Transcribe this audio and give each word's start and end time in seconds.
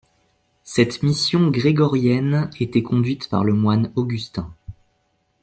Cette 0.63 1.03
mission 1.03 1.51
grégorienne 1.51 2.49
était 2.59 2.81
conduite 2.81 3.29
par 3.29 3.43
le 3.43 3.53
moine 3.53 3.91
Augustin. 3.95 4.51